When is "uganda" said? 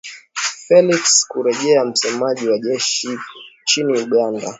3.99-4.49